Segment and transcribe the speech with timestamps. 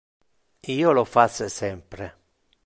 [0.77, 2.09] Io lo face sempre.